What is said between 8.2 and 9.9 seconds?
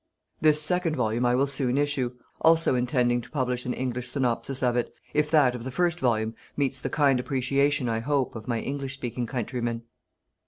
of my English speaking countrymen.